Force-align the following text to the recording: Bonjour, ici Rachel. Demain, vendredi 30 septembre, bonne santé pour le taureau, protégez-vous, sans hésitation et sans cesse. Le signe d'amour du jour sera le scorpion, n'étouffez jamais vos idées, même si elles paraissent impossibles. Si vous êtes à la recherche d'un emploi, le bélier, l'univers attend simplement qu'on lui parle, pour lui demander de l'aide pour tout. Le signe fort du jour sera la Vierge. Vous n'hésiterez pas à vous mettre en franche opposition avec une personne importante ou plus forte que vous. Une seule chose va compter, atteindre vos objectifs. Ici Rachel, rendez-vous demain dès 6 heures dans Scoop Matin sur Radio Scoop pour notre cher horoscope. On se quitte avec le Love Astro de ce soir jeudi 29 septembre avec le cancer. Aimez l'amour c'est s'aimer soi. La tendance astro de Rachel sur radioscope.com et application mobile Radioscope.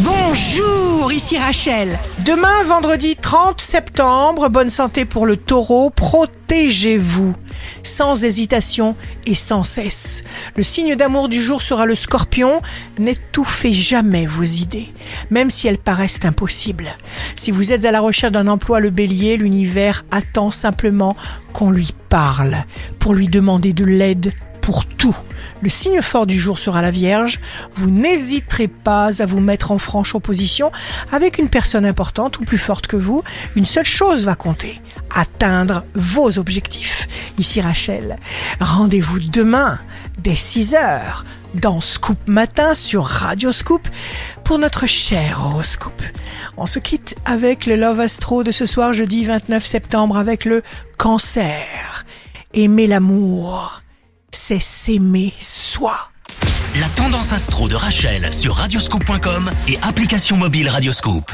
Bonjour, 0.00 1.10
ici 1.10 1.38
Rachel. 1.38 1.98
Demain, 2.26 2.64
vendredi 2.64 3.16
30 3.16 3.62
septembre, 3.62 4.50
bonne 4.50 4.68
santé 4.68 5.06
pour 5.06 5.24
le 5.24 5.38
taureau, 5.38 5.88
protégez-vous, 5.88 7.34
sans 7.82 8.22
hésitation 8.22 8.94
et 9.24 9.34
sans 9.34 9.62
cesse. 9.62 10.22
Le 10.54 10.62
signe 10.62 10.96
d'amour 10.96 11.30
du 11.30 11.40
jour 11.40 11.62
sera 11.62 11.86
le 11.86 11.94
scorpion, 11.94 12.60
n'étouffez 12.98 13.72
jamais 13.72 14.26
vos 14.26 14.42
idées, 14.42 14.92
même 15.30 15.48
si 15.48 15.66
elles 15.66 15.78
paraissent 15.78 16.24
impossibles. 16.24 16.94
Si 17.34 17.50
vous 17.50 17.72
êtes 17.72 17.86
à 17.86 17.90
la 17.90 18.00
recherche 18.00 18.32
d'un 18.32 18.48
emploi, 18.48 18.80
le 18.80 18.90
bélier, 18.90 19.38
l'univers 19.38 20.04
attend 20.10 20.50
simplement 20.50 21.16
qu'on 21.54 21.70
lui 21.70 21.94
parle, 22.10 22.66
pour 22.98 23.14
lui 23.14 23.28
demander 23.28 23.72
de 23.72 23.86
l'aide 23.86 24.34
pour 24.66 24.84
tout. 24.84 25.16
Le 25.62 25.68
signe 25.68 26.02
fort 26.02 26.26
du 26.26 26.36
jour 26.36 26.58
sera 26.58 26.82
la 26.82 26.90
Vierge. 26.90 27.38
Vous 27.72 27.88
n'hésiterez 27.88 28.66
pas 28.66 29.22
à 29.22 29.24
vous 29.24 29.38
mettre 29.38 29.70
en 29.70 29.78
franche 29.78 30.16
opposition 30.16 30.72
avec 31.12 31.38
une 31.38 31.48
personne 31.48 31.86
importante 31.86 32.40
ou 32.40 32.44
plus 32.44 32.58
forte 32.58 32.88
que 32.88 32.96
vous. 32.96 33.22
Une 33.54 33.64
seule 33.64 33.84
chose 33.84 34.24
va 34.24 34.34
compter, 34.34 34.80
atteindre 35.14 35.84
vos 35.94 36.40
objectifs. 36.40 37.06
Ici 37.38 37.60
Rachel, 37.60 38.16
rendez-vous 38.60 39.20
demain 39.20 39.78
dès 40.18 40.34
6 40.34 40.74
heures 40.74 41.24
dans 41.54 41.80
Scoop 41.80 42.18
Matin 42.26 42.74
sur 42.74 43.04
Radio 43.04 43.52
Scoop 43.52 43.86
pour 44.42 44.58
notre 44.58 44.86
cher 44.86 45.42
horoscope. 45.44 46.02
On 46.56 46.66
se 46.66 46.80
quitte 46.80 47.14
avec 47.24 47.66
le 47.66 47.76
Love 47.76 48.00
Astro 48.00 48.42
de 48.42 48.50
ce 48.50 48.66
soir 48.66 48.92
jeudi 48.92 49.26
29 49.26 49.64
septembre 49.64 50.16
avec 50.16 50.44
le 50.44 50.64
cancer. 50.98 52.04
Aimez 52.52 52.88
l'amour 52.88 53.82
c'est 54.32 54.60
s'aimer 54.60 55.32
soi. 55.38 56.10
La 56.80 56.88
tendance 56.90 57.32
astro 57.32 57.68
de 57.68 57.74
Rachel 57.74 58.32
sur 58.32 58.54
radioscope.com 58.54 59.50
et 59.68 59.78
application 59.82 60.36
mobile 60.36 60.68
Radioscope. 60.68 61.30